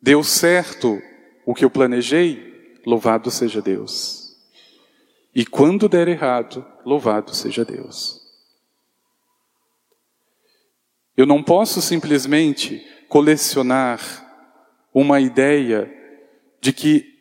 Deu 0.01 0.21
certo 0.21 1.01
o 1.45 1.55
que 1.55 1.63
eu 1.63 1.69
planejei, 1.69 2.75
louvado 2.85 3.31
seja 3.31 3.61
Deus. 3.61 4.35
E 5.33 5.45
quando 5.45 5.87
der 5.87 6.09
errado, 6.09 6.65
louvado 6.83 7.33
seja 7.33 7.63
Deus. 7.63 8.16
Eu 11.17 11.25
não 11.25 11.41
posso 11.41 11.81
simplesmente 11.81 12.87
colecionar 13.09 13.99
uma 14.93 15.19
ideia 15.19 15.91
de 16.61 16.71
que 16.71 17.17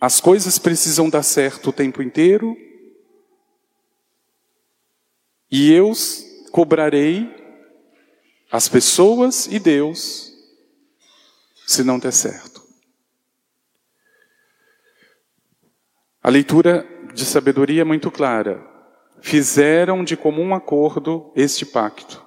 as 0.00 0.20
coisas 0.22 0.58
precisam 0.58 1.10
dar 1.10 1.22
certo 1.22 1.68
o 1.68 1.72
tempo 1.72 2.02
inteiro 2.02 2.56
e 5.50 5.70
eu 5.70 5.92
cobrarei 6.50 7.30
as 8.50 8.68
pessoas 8.68 9.46
e 9.46 9.58
Deus 9.58 10.32
se 11.66 11.84
não 11.84 11.98
der 11.98 12.12
certo. 12.12 12.64
A 16.22 16.30
leitura 16.30 16.88
de 17.12 17.24
sabedoria 17.24 17.82
é 17.82 17.84
muito 17.84 18.10
clara. 18.10 18.66
Fizeram 19.20 20.02
de 20.02 20.16
comum 20.16 20.54
acordo 20.54 21.32
este 21.36 21.66
pacto. 21.66 22.25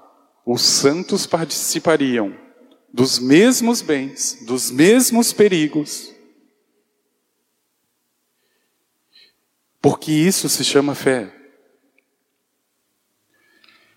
Os 0.51 0.63
santos 0.63 1.27
participariam 1.27 2.35
dos 2.91 3.19
mesmos 3.19 3.83
bens, 3.83 4.39
dos 4.47 4.71
mesmos 4.71 5.31
perigos. 5.31 6.11
Porque 9.79 10.11
isso 10.11 10.49
se 10.49 10.63
chama 10.63 10.95
fé. 10.95 11.31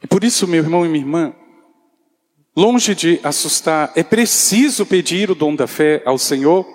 E 0.02 0.06
por 0.06 0.22
isso, 0.22 0.46
meu 0.46 0.62
irmão 0.62 0.84
e 0.84 0.90
minha 0.90 1.02
irmã, 1.02 1.34
Longe 2.54 2.94
de 2.94 3.18
assustar, 3.22 3.90
é 3.96 4.02
preciso 4.02 4.84
pedir 4.84 5.30
o 5.30 5.34
dom 5.34 5.56
da 5.56 5.66
fé 5.66 6.02
ao 6.04 6.18
Senhor, 6.18 6.66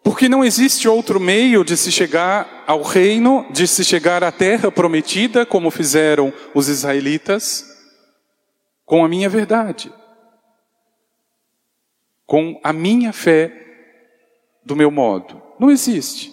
porque 0.00 0.28
não 0.28 0.44
existe 0.44 0.86
outro 0.86 1.18
meio 1.18 1.64
de 1.64 1.76
se 1.76 1.90
chegar 1.90 2.62
ao 2.68 2.82
reino, 2.82 3.44
de 3.50 3.66
se 3.66 3.84
chegar 3.84 4.22
à 4.22 4.30
terra 4.30 4.70
prometida, 4.70 5.44
como 5.44 5.72
fizeram 5.72 6.32
os 6.54 6.68
israelitas, 6.68 7.69
com 8.90 9.04
a 9.04 9.08
minha 9.08 9.28
verdade, 9.28 9.94
com 12.26 12.60
a 12.60 12.72
minha 12.72 13.12
fé 13.12 13.52
do 14.64 14.74
meu 14.74 14.90
modo. 14.90 15.40
Não 15.60 15.70
existe. 15.70 16.32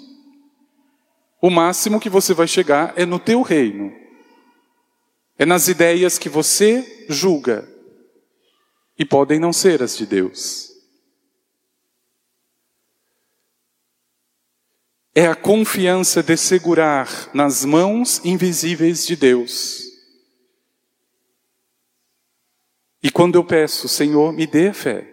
O 1.40 1.52
máximo 1.52 2.00
que 2.00 2.10
você 2.10 2.34
vai 2.34 2.48
chegar 2.48 2.96
é 2.98 3.06
no 3.06 3.20
teu 3.20 3.44
reino, 3.44 3.94
é 5.38 5.46
nas 5.46 5.68
ideias 5.68 6.18
que 6.18 6.30
você 6.30 7.06
julga 7.08 7.70
e 8.98 9.06
podem 9.06 9.40
não 9.40 9.54
ser 9.54 9.84
as 9.84 9.96
de 9.96 10.08
Deus. 10.08 10.72
É 15.14 15.28
a 15.28 15.36
confiança 15.36 16.24
de 16.24 16.36
segurar 16.36 17.30
nas 17.36 17.64
mãos 17.64 18.20
invisíveis 18.26 19.06
de 19.06 19.16
Deus. 19.16 19.87
E 23.02 23.12
quando 23.12 23.36
eu 23.36 23.44
peço, 23.44 23.88
Senhor, 23.88 24.34
me 24.34 24.48
dê 24.48 24.74
fé. 24.74 25.08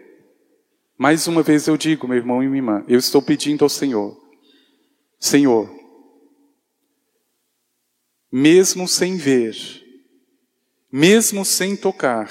Mais 0.96 1.26
uma 1.26 1.42
vez 1.42 1.66
eu 1.66 1.76
digo, 1.76 2.06
meu 2.06 2.16
irmão 2.16 2.42
e 2.42 2.46
minha 2.46 2.58
irmã, 2.58 2.84
eu 2.88 2.98
estou 2.98 3.20
pedindo 3.20 3.64
ao 3.64 3.68
Senhor, 3.68 4.16
Senhor, 5.18 5.68
mesmo 8.30 8.86
sem 8.86 9.16
ver, 9.16 9.56
mesmo 10.90 11.44
sem 11.44 11.76
tocar, 11.76 12.30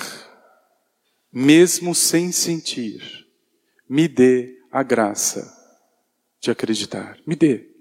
mesmo 1.32 1.94
sem 1.94 2.32
sentir, 2.32 3.28
me 3.89 4.08
dê 4.08 4.58
a 4.72 4.82
graça 4.82 5.52
de 6.39 6.52
acreditar. 6.52 7.18
Me 7.26 7.36
dê. 7.36 7.73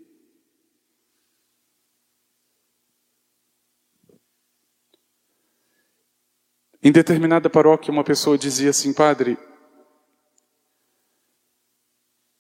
Em 6.83 6.90
determinada 6.90 7.49
paróquia, 7.49 7.92
uma 7.92 8.03
pessoa 8.03 8.37
dizia 8.37 8.71
assim: 8.71 8.92
Padre, 8.92 9.38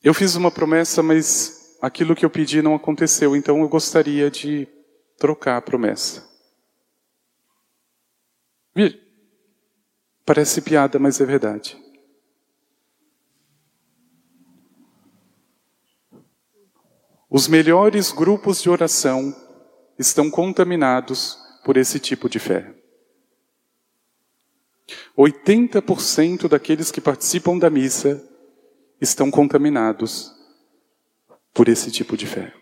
eu 0.02 0.12
fiz 0.12 0.34
uma 0.34 0.50
promessa, 0.50 1.02
mas 1.02 1.78
aquilo 1.80 2.16
que 2.16 2.24
eu 2.24 2.30
pedi 2.30 2.60
não 2.60 2.74
aconteceu, 2.74 3.36
então 3.36 3.60
eu 3.60 3.68
gostaria 3.68 4.30
de 4.30 4.66
trocar 5.16 5.58
a 5.58 5.62
promessa. 5.62 6.28
Parece 10.24 10.62
piada, 10.62 10.98
mas 10.98 11.20
é 11.20 11.26
verdade. 11.26 11.76
Os 17.28 17.48
melhores 17.48 18.12
grupos 18.12 18.60
de 18.60 18.68
oração 18.68 19.34
estão 19.98 20.30
contaminados 20.30 21.38
por 21.64 21.76
esse 21.76 21.98
tipo 21.98 22.28
de 22.28 22.38
fé. 22.38 22.81
80% 25.16 26.48
daqueles 26.48 26.90
que 26.90 27.00
participam 27.00 27.58
da 27.58 27.68
missa 27.70 28.22
estão 29.00 29.30
contaminados 29.30 30.32
por 31.52 31.68
esse 31.68 31.90
tipo 31.90 32.16
de 32.16 32.26
fé. 32.26 32.54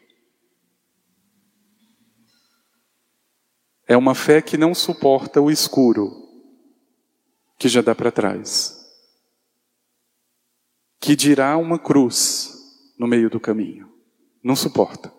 É 3.87 3.97
uma 3.97 4.15
fé 4.15 4.41
que 4.41 4.57
não 4.57 4.75
suporta 4.75 5.41
o 5.41 5.51
escuro, 5.51 6.11
que 7.59 7.69
já 7.69 7.83
dá 7.83 7.95
para 7.95 8.13
trás. 8.13 8.79
Que 11.01 11.17
dirá 11.17 11.57
uma 11.57 11.79
cruz 11.79 12.53
no 12.99 13.07
meio 13.07 13.29
do 13.29 13.41
caminho. 13.41 13.93
Não 14.43 14.55
suporta. 14.55 15.13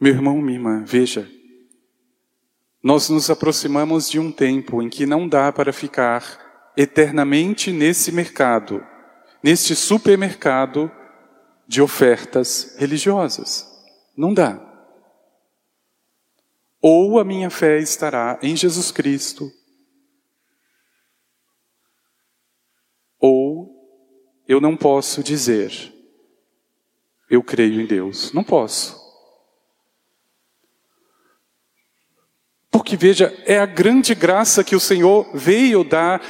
Meu 0.00 0.12
irmão, 0.12 0.40
minha 0.40 0.58
irmã, 0.58 0.84
veja. 0.84 1.37
Nós 2.82 3.08
nos 3.08 3.28
aproximamos 3.28 4.08
de 4.08 4.18
um 4.18 4.30
tempo 4.30 4.82
em 4.82 4.88
que 4.88 5.04
não 5.04 5.28
dá 5.28 5.52
para 5.52 5.72
ficar 5.72 6.72
eternamente 6.76 7.72
nesse 7.72 8.12
mercado, 8.12 8.84
neste 9.42 9.74
supermercado 9.74 10.90
de 11.66 11.82
ofertas 11.82 12.76
religiosas. 12.78 13.66
Não 14.16 14.32
dá. 14.32 14.64
Ou 16.80 17.18
a 17.18 17.24
minha 17.24 17.50
fé 17.50 17.78
estará 17.78 18.38
em 18.40 18.54
Jesus 18.54 18.92
Cristo, 18.92 19.50
ou 23.18 23.68
eu 24.46 24.60
não 24.60 24.76
posso 24.76 25.22
dizer, 25.22 25.92
eu 27.28 27.42
creio 27.42 27.80
em 27.80 27.86
Deus. 27.86 28.32
Não 28.32 28.42
posso. 28.42 28.97
Porque 32.78 32.96
veja, 32.96 33.36
é 33.44 33.58
a 33.58 33.66
grande 33.66 34.14
graça 34.14 34.62
que 34.62 34.76
o 34.76 34.80
Senhor 34.80 35.28
veio 35.34 35.82
dar. 35.82 36.22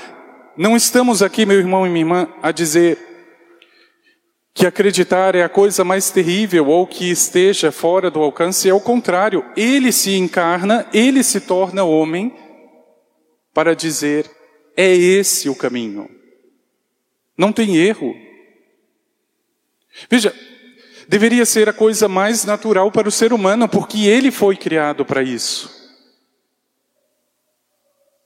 Não 0.56 0.74
estamos 0.74 1.22
aqui, 1.22 1.44
meu 1.44 1.58
irmão 1.58 1.86
e 1.86 1.90
minha 1.90 2.00
irmã, 2.00 2.28
a 2.42 2.50
dizer 2.50 2.98
que 4.54 4.66
acreditar 4.66 5.34
é 5.34 5.42
a 5.42 5.48
coisa 5.48 5.84
mais 5.84 6.10
terrível 6.10 6.68
ou 6.68 6.86
que 6.86 7.10
esteja 7.10 7.70
fora 7.70 8.10
do 8.10 8.22
alcance, 8.22 8.66
é 8.66 8.72
o 8.72 8.80
contrário. 8.80 9.44
Ele 9.54 9.92
se 9.92 10.16
encarna, 10.16 10.86
ele 10.90 11.22
se 11.22 11.42
torna 11.42 11.84
homem 11.84 12.34
para 13.52 13.76
dizer: 13.76 14.24
é 14.74 14.90
esse 14.90 15.50
o 15.50 15.54
caminho. 15.54 16.08
Não 17.36 17.52
tem 17.52 17.76
erro. 17.76 18.16
Veja, 20.08 20.34
deveria 21.06 21.44
ser 21.44 21.68
a 21.68 21.74
coisa 21.74 22.08
mais 22.08 22.46
natural 22.46 22.90
para 22.90 23.06
o 23.06 23.12
ser 23.12 23.34
humano, 23.34 23.68
porque 23.68 24.06
ele 24.06 24.30
foi 24.30 24.56
criado 24.56 25.04
para 25.04 25.22
isso. 25.22 25.77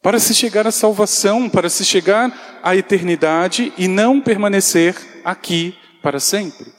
Para 0.02 0.18
se 0.18 0.34
chegar 0.34 0.66
à 0.66 0.72
salvação, 0.72 1.48
para 1.48 1.70
se 1.70 1.84
chegar 1.84 2.60
à 2.60 2.74
eternidade 2.74 3.72
e 3.78 3.86
não 3.86 4.20
permanecer 4.20 4.96
aqui 5.24 5.78
para 6.02 6.18
sempre. 6.18 6.72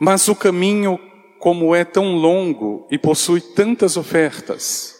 Mas 0.00 0.26
o 0.26 0.34
caminho, 0.34 0.98
como 1.38 1.74
é 1.74 1.84
tão 1.84 2.16
longo 2.16 2.88
e 2.90 2.98
possui 2.98 3.40
tantas 3.40 3.96
ofertas, 3.96 4.94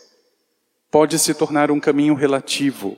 pode 0.90 1.18
se 1.18 1.35
tornar 1.35 1.72
um 1.72 1.80
caminho 1.80 2.14
relativo. 2.14 2.96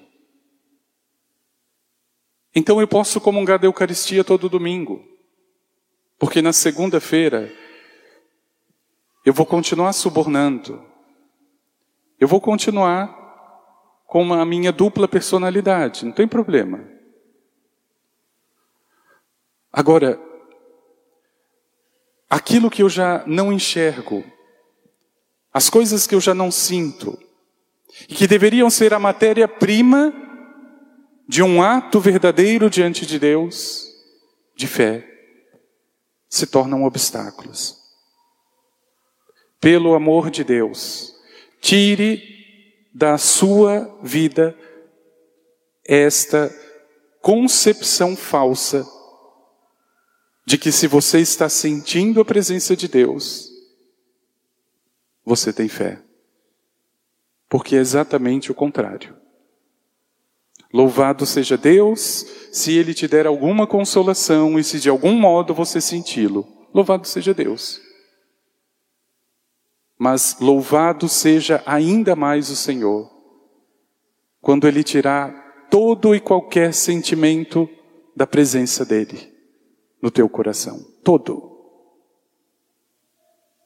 Então 2.55 2.79
eu 2.79 2.87
posso 2.87 3.21
comungar 3.23 3.59
da 3.59 3.67
Eucaristia 3.67 4.23
todo 4.23 4.51
domingo, 4.51 5.03
porque 6.19 6.43
na 6.43 6.53
segunda-feira 6.53 7.51
eu 9.25 9.33
vou 9.33 9.47
continuar 9.47 9.95
subornando, 9.95 10.86
eu 12.19 12.27
vou 12.27 12.41
continuar 12.41 13.15
com 14.07 14.33
a 14.33 14.45
minha 14.45 14.73
dupla 14.73 15.07
personalidade, 15.07 16.05
não 16.05 16.13
tem 16.13 16.27
problema. 16.27 16.89
Agora, 19.73 20.19
aquilo 22.31 22.71
que 22.71 22.83
eu 22.83 22.89
já 22.89 23.25
não 23.27 23.53
enxergo, 23.53 24.25
as 25.53 25.69
coisas 25.69 26.07
que 26.07 26.15
eu 26.15 26.21
já 26.21 26.33
não 26.35 26.51
sinto, 26.51 27.19
e 28.09 28.15
que 28.15 28.27
deveriam 28.27 28.69
ser 28.71 28.93
a 28.95 28.99
matéria-prima 28.99 30.13
de 31.29 31.43
um 31.43 31.63
ato 31.63 31.99
verdadeiro 31.99 32.71
diante 32.71 33.05
de 33.05 33.19
Deus, 33.19 33.87
de 34.55 34.67
fé, 34.67 35.07
se 36.29 36.47
tornam 36.47 36.85
obstáculos. 36.85 37.77
Pelo 39.61 39.95
amor 39.95 40.31
de 40.31 40.45
Deus, 40.45 41.16
tire 41.61 42.23
da 42.95 43.19
sua 43.19 43.99
vida 44.03 44.57
esta 45.85 46.55
concepção 47.21 48.17
falsa 48.17 48.87
de 50.47 50.57
que 50.57 50.71
se 50.71 50.87
você 50.87 51.21
está 51.21 51.49
sentindo 51.49 52.21
a 52.21 52.25
presença 52.25 52.77
de 52.77 52.87
Deus, 52.87 53.51
você 55.25 55.53
tem 55.53 55.69
fé. 55.69 56.01
Porque 57.49 57.77
é 57.77 57.81
exatamente 57.81 58.51
o 58.51 58.55
contrário. 58.55 59.17
Louvado 60.73 61.27
seja 61.27 61.57
Deus 61.57 62.27
se 62.53 62.73
Ele 62.77 62.95
te 62.95 63.09
der 63.09 63.27
alguma 63.27 63.67
consolação 63.67 64.59
e 64.59 64.65
se 64.65 64.79
de 64.79 64.89
algum 64.89 65.13
modo 65.13 65.55
você 65.55 65.81
senti-lo. 65.81 66.47
Louvado 66.73 67.07
seja 67.07 67.35
Deus. 67.35 67.81
Mas 69.99 70.37
louvado 70.41 71.09
seja 71.09 71.63
ainda 71.65 72.15
mais 72.15 72.51
o 72.51 72.57
Senhor, 72.57 73.11
quando 74.41 74.69
Ele 74.69 74.85
tirar 74.85 75.69
todo 75.71 76.15
e 76.15 76.21
qualquer 76.21 76.73
sentimento 76.75 77.69
da 78.15 78.27
presença 78.27 78.85
dEle 78.85 79.33
no 80.01 80.11
teu 80.11 80.29
coração. 80.29 80.85
Todo. 81.03 81.57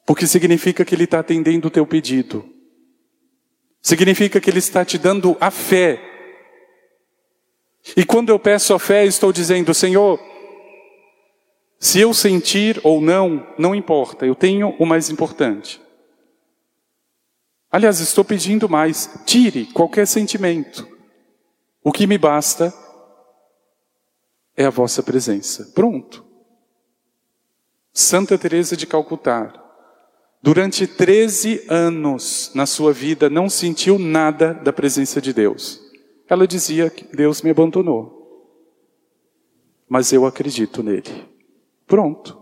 Porque 0.07 0.27
significa 0.27 0.85
que 0.85 0.95
Ele 0.95 1.05
está 1.05 1.21
atendendo 1.21 1.69
o 1.69 1.71
teu 1.71 1.87
pedido. 1.87 2.45
Significa 3.83 4.41
que 4.41 4.51
Ele 4.51 4.59
está 4.59 4.85
te 4.85 4.99
dando 4.99 5.37
a 5.41 5.51
fé. 5.51 6.01
E 7.97 8.05
quando 8.05 8.29
eu 8.31 8.39
peço 8.39 8.75
a 8.75 8.79
fé, 8.79 9.05
estou 9.05 9.33
dizendo, 9.33 9.73
Senhor, 9.73 10.21
se 11.79 12.01
eu 12.01 12.13
sentir 12.13 12.81
ou 12.85 13.01
não, 13.01 13.47
não 13.59 13.75
importa, 13.75 14.27
eu 14.27 14.35
tenho 14.35 14.75
o 14.79 14.85
mais 14.85 15.11
importante. 15.11 15.81
Aliás, 17.71 18.01
estou 18.01 18.25
pedindo 18.25 18.69
mais, 18.69 19.09
tire 19.25 19.67
qualquer 19.67 20.07
sentimento. 20.07 20.89
O 21.85 21.93
que 21.93 22.07
me 22.07 22.19
basta 22.19 22.75
é 24.57 24.65
a 24.65 24.71
vossa 24.71 25.03
presença. 25.03 25.71
Pronto. 25.75 26.25
Santa 27.93 28.37
Teresa 28.37 28.77
de 28.77 28.87
Calcutá, 28.87 29.53
durante 30.43 30.87
13 30.87 31.67
anos 31.69 32.51
na 32.55 32.67
sua 32.67 32.93
vida 32.93 33.31
não 33.31 33.49
sentiu 33.49 33.99
nada 33.99 34.53
da 34.53 34.73
presença 34.73 35.21
de 35.21 35.33
Deus. 35.33 35.81
Ela 36.29 36.47
dizia 36.47 36.91
que 36.91 37.05
Deus 37.17 37.43
me 37.43 37.51
abandonou. 37.51 38.19
Mas 39.89 40.13
eu 40.13 40.25
acredito 40.25 40.83
nele. 40.83 41.29
Pronto. 41.87 42.40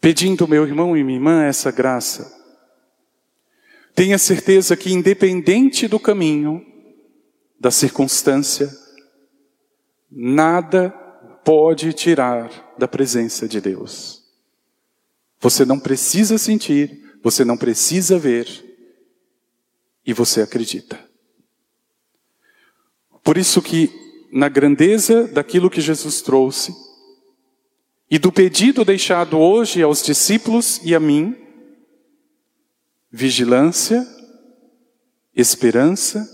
Pedindo 0.00 0.48
meu 0.48 0.64
irmão 0.64 0.96
e 0.96 1.04
minha 1.04 1.18
irmã 1.18 1.44
essa 1.44 1.70
graça, 1.70 2.32
tenha 3.94 4.16
certeza 4.16 4.76
que 4.76 4.92
independente 4.92 5.86
do 5.86 6.00
caminho, 6.00 6.64
da 7.58 7.70
circunstância, 7.70 8.70
nada 10.10 10.90
pode 11.44 11.92
tirar 11.92 12.74
da 12.78 12.88
presença 12.88 13.46
de 13.46 13.60
Deus. 13.60 14.24
Você 15.38 15.64
não 15.64 15.78
precisa 15.78 16.38
sentir, 16.38 17.18
você 17.22 17.44
não 17.44 17.56
precisa 17.56 18.18
ver, 18.18 18.48
e 20.06 20.12
você 20.12 20.40
acredita. 20.40 20.98
Por 23.22 23.36
isso 23.36 23.60
que 23.60 23.90
na 24.32 24.48
grandeza 24.48 25.28
daquilo 25.28 25.70
que 25.70 25.80
Jesus 25.80 26.22
trouxe 26.22 26.74
e 28.10 28.18
do 28.18 28.32
pedido 28.32 28.84
deixado 28.84 29.38
hoje 29.38 29.82
aos 29.82 30.02
discípulos 30.02 30.80
e 30.82 30.96
a 30.96 31.00
mim, 31.00 31.36
vigilância, 33.08 34.04
esperança, 35.32 36.28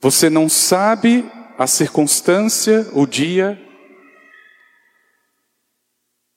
você 0.00 0.30
não 0.30 0.48
sabe 0.48 1.28
a 1.58 1.66
circunstância, 1.66 2.88
o 2.94 3.04
dia, 3.04 3.60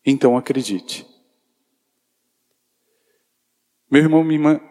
então 0.03 0.35
acredite. 0.35 1.05
Meu 3.89 4.01
irmão, 4.01 4.23
minha 4.23 4.39
irmã, 4.39 4.61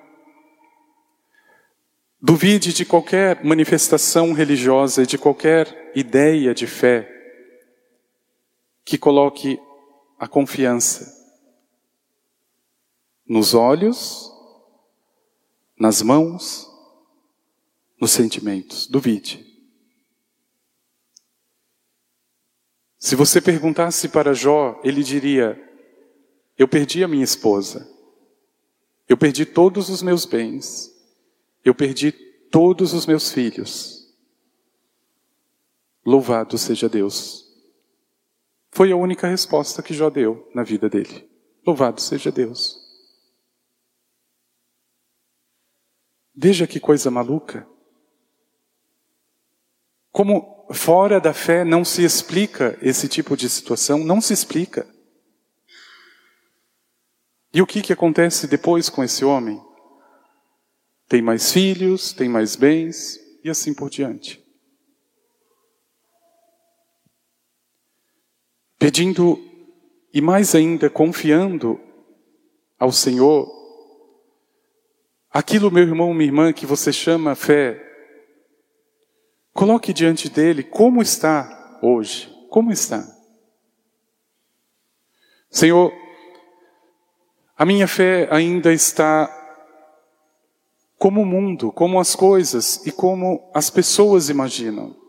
duvide 2.21 2.73
de 2.73 2.85
qualquer 2.85 3.45
manifestação 3.45 4.33
religiosa, 4.33 5.07
de 5.07 5.17
qualquer 5.17 5.93
ideia 5.95 6.53
de 6.53 6.67
fé 6.67 7.22
que 8.85 8.99
coloque 8.99 9.59
a 10.19 10.29
confiança 10.29 11.21
nos 13.27 13.55
olhos, 13.55 14.31
nas 15.79 16.03
mãos, 16.03 16.69
nos 18.01 18.11
sentimentos. 18.11 18.87
Duvide. 18.87 19.53
Se 22.99 23.17
você 23.17 23.41
perguntasse 23.41 24.09
para 24.09 24.33
Jó, 24.33 24.81
ele 24.85 25.03
diria: 25.03 25.61
Eu 26.57 26.69
perdi 26.69 27.03
a 27.03 27.09
minha 27.09 27.25
esposa, 27.25 27.91
eu 29.09 29.17
perdi 29.17 29.45
todos 29.45 29.89
os 29.89 30.03
meus 30.03 30.25
bens, 30.25 30.95
eu 31.65 31.75
perdi 31.75 32.13
todos 32.13 32.93
os 32.93 33.07
meus 33.07 33.33
filhos. 33.33 34.15
Louvado 36.05 36.59
seja 36.59 36.89
Deus. 36.89 37.42
Foi 38.75 38.91
a 38.91 38.97
única 38.97 39.29
resposta 39.29 39.83
que 39.83 39.93
Jó 39.93 40.09
deu 40.09 40.51
na 40.55 40.63
vida 40.63 40.89
dele. 40.89 41.31
Louvado 41.65 42.01
seja 42.01 42.33
Deus. 42.33 42.81
Veja 46.35 46.67
que 46.67 46.81
coisa 46.81 47.11
maluca. 47.11 47.69
Como 50.11 50.67
fora 50.73 51.21
da 51.21 51.35
fé 51.35 51.65
não 51.65 51.85
se 51.85 52.03
explica 52.03 52.79
esse 52.81 53.09
tipo 53.09 53.37
de 53.37 53.49
situação, 53.51 53.99
não 53.99 54.23
se 54.23 54.33
explica. 54.33 54.89
E 57.53 57.61
o 57.61 57.67
que, 57.67 57.83
que 57.83 57.93
acontece 57.93 58.47
depois 58.47 58.89
com 58.89 59.05
esse 59.05 59.23
homem? 59.23 59.63
Tem 61.07 61.21
mais 61.21 61.53
filhos, 61.53 62.15
tem 62.15 62.27
mais 62.27 62.57
bens 62.57 63.21
e 63.45 63.51
assim 63.51 63.75
por 63.75 63.91
diante. 63.91 64.42
Pedindo 68.83 69.39
e 70.13 70.21
mais 70.21 70.57
ainda 70.57 70.91
confiando 70.91 71.79
ao 72.77 72.91
Senhor, 72.91 73.49
aquilo, 75.31 75.71
meu 75.71 75.85
irmão, 75.85 76.13
minha 76.13 76.27
irmã, 76.27 76.53
que 76.53 76.67
você 76.67 76.93
chama 76.93 77.37
fé, 77.37 77.81
coloque 79.53 79.93
diante 79.93 80.29
dele 80.29 80.65
como 80.65 81.01
está 81.01 81.79
hoje, 81.81 82.29
como 82.51 82.73
está. 82.73 83.07
Senhor, 85.49 85.93
a 87.57 87.65
minha 87.65 87.87
fé 87.87 88.27
ainda 88.33 88.73
está 88.73 89.31
como 90.99 91.23
o 91.23 91.27
mundo, 91.27 91.71
como 91.71 92.01
as 92.01 92.17
coisas 92.17 92.85
e 92.85 92.91
como 92.91 93.49
as 93.55 93.71
pessoas 93.71 94.29
imaginam. 94.29 95.02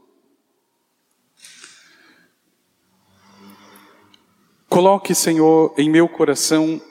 Coloque, 4.74 5.14
Senhor, 5.14 5.72
em 5.78 5.88
meu 5.88 6.10
coração 6.10 6.82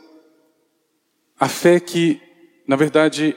a 1.37 1.49
fé 1.49 1.81
que, 1.81 2.23
na 2.65 2.77
verdade, 2.77 3.37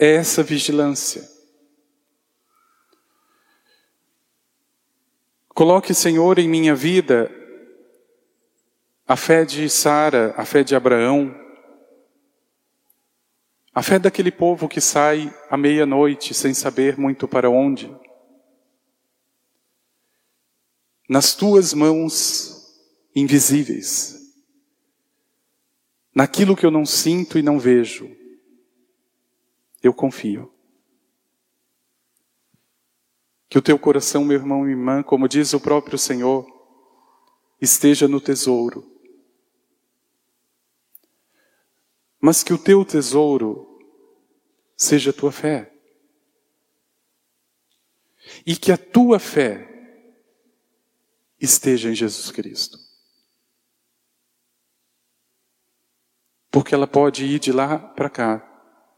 é 0.00 0.14
essa 0.14 0.42
vigilância. 0.42 1.22
Coloque, 5.48 5.92
Senhor, 5.92 6.38
em 6.38 6.48
minha 6.48 6.74
vida 6.74 7.30
a 9.06 9.14
fé 9.14 9.44
de 9.44 9.68
Sara, 9.68 10.32
a 10.34 10.46
fé 10.46 10.64
de 10.64 10.74
Abraão, 10.74 11.38
a 13.74 13.82
fé 13.82 13.98
daquele 13.98 14.32
povo 14.32 14.70
que 14.70 14.80
sai 14.80 15.30
à 15.50 15.56
meia-noite 15.58 16.32
sem 16.32 16.54
saber 16.54 16.96
muito 16.96 17.28
para 17.28 17.50
onde. 17.50 17.94
Nas 21.06 21.34
tuas 21.34 21.74
mãos 21.74 22.55
invisíveis, 23.16 24.32
naquilo 26.14 26.54
que 26.54 26.64
eu 26.64 26.70
não 26.70 26.86
sinto 26.86 27.36
e 27.38 27.42
não 27.42 27.58
vejo, 27.58 28.08
eu 29.82 29.92
confio. 29.92 30.52
Que 33.48 33.58
o 33.58 33.62
teu 33.62 33.78
coração, 33.78 34.24
meu 34.24 34.38
irmão 34.38 34.68
e 34.68 34.70
irmã, 34.70 35.02
como 35.02 35.28
diz 35.28 35.52
o 35.52 35.60
próprio 35.60 35.98
Senhor, 35.98 36.46
esteja 37.60 38.06
no 38.06 38.20
tesouro 38.20 38.94
mas 42.26 42.42
que 42.42 42.52
o 42.52 42.58
teu 42.58 42.84
tesouro 42.84 43.78
seja 44.76 45.10
a 45.10 45.12
tua 45.12 45.30
fé. 45.30 45.72
E 48.44 48.56
que 48.56 48.72
a 48.72 48.76
tua 48.76 49.20
fé 49.20 49.68
esteja 51.40 51.88
em 51.88 51.94
Jesus 51.94 52.32
Cristo. 52.32 52.78
Porque 56.56 56.74
ela 56.74 56.86
pode 56.86 57.22
ir 57.26 57.38
de 57.38 57.52
lá 57.52 57.76
para 57.76 58.08
cá 58.08 58.38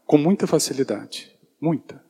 com 0.05 0.17
muita 0.17 0.47
facilidade, 0.47 1.37
muita. 1.59 2.01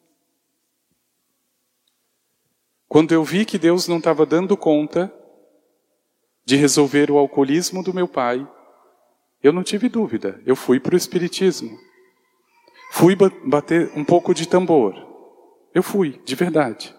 Quando 2.87 3.13
eu 3.13 3.23
vi 3.23 3.43
que 3.45 3.57
Deus 3.57 3.87
não 3.87 3.97
estava 3.97 4.27
dando 4.27 4.55
conta 4.55 5.11
de 6.45 6.55
resolver 6.55 7.09
o 7.09 7.17
alcoolismo 7.17 7.81
do 7.81 7.91
meu 7.91 8.07
pai, 8.07 8.47
eu 9.41 9.51
não 9.51 9.63
tive 9.63 9.89
dúvida, 9.89 10.39
eu 10.45 10.55
fui 10.55 10.79
para 10.79 10.93
o 10.93 10.97
Espiritismo. 10.97 11.75
Fui 12.91 13.15
bater 13.15 13.91
um 13.97 14.05
pouco 14.05 14.35
de 14.35 14.47
tambor. 14.47 14.93
Eu 15.73 15.81
fui, 15.81 16.21
de 16.23 16.35
verdade. 16.35 16.95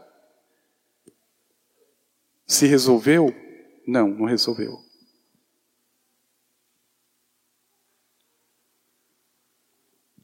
Se 2.49 2.67
resolveu? 2.67 3.33
Não, 3.87 4.09
não 4.09 4.27
resolveu. 4.27 4.90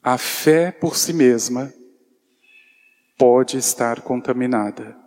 A 0.09 0.17
fé 0.17 0.71
por 0.71 0.95
si 0.95 1.11
mesma 1.11 1.73
pode 3.17 3.57
estar 3.57 3.99
contaminada. 4.03 4.97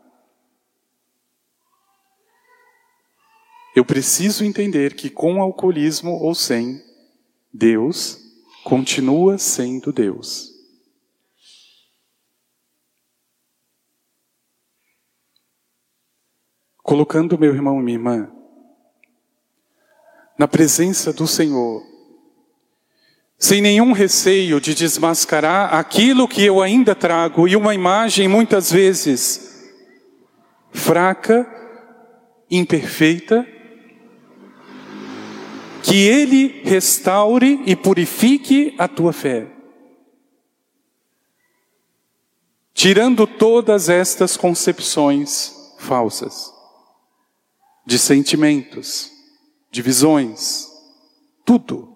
Eu 3.75 3.83
preciso 3.83 4.45
entender 4.45 4.95
que 4.95 5.09
com 5.09 5.41
alcoolismo 5.41 6.11
ou 6.11 6.35
sem, 6.35 6.85
Deus 7.51 8.21
continua 8.63 9.39
sendo 9.39 9.91
Deus. 9.91 10.53
Colocando 16.83 17.39
meu 17.39 17.55
irmão 17.55 17.81
e 17.81 17.83
minha 17.83 17.97
irmã 17.97 18.31
na 20.39 20.47
presença 20.47 21.11
do 21.11 21.27
Senhor, 21.27 21.90
sem 23.41 23.63
nenhum 23.63 23.93
receio 23.93 24.61
de 24.61 24.75
desmascarar 24.75 25.75
aquilo 25.75 26.29
que 26.29 26.45
eu 26.45 26.61
ainda 26.61 26.95
trago 26.95 27.49
e 27.49 27.57
uma 27.57 27.75
imagem 27.75 28.29
muitas 28.29 28.71
vezes 28.71 29.73
fraca, 30.71 31.51
imperfeita, 32.51 33.49
que 35.83 36.07
Ele 36.07 36.61
restaure 36.65 37.63
e 37.65 37.75
purifique 37.75 38.75
a 38.79 38.87
tua 38.87 39.15
fé. 39.15 39.51
Tirando 42.75 43.27
todas 43.27 43.89
estas 43.89 44.37
concepções 44.37 45.75
falsas, 45.79 46.53
de 47.87 47.99
sentimentos, 47.99 49.11
de 49.71 49.81
visões, 49.81 50.69
tudo. 51.43 51.90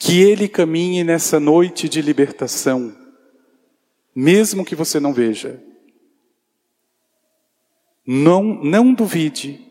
Que 0.00 0.22
Ele 0.22 0.48
caminhe 0.48 1.04
nessa 1.04 1.38
noite 1.38 1.86
de 1.86 2.00
libertação, 2.00 2.96
mesmo 4.16 4.64
que 4.64 4.74
você 4.74 4.98
não 4.98 5.12
veja. 5.12 5.62
Não, 8.04 8.42
não 8.42 8.92
duvide 8.92 9.64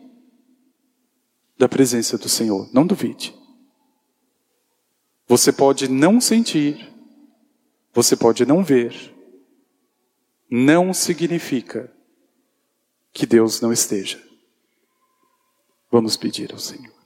da 1.58 1.68
presença 1.68 2.16
do 2.16 2.28
Senhor. 2.28 2.70
Não 2.72 2.86
duvide. 2.86 3.34
Você 5.28 5.52
pode 5.52 5.88
não 5.88 6.20
sentir, 6.20 6.90
você 7.92 8.16
pode 8.16 8.46
não 8.46 8.64
ver, 8.64 9.14
não 10.50 10.94
significa 10.94 11.92
que 13.12 13.26
Deus 13.26 13.60
não 13.60 13.72
esteja. 13.72 14.20
Vamos 15.90 16.16
pedir 16.16 16.52
ao 16.52 16.58
Senhor. 16.58 16.99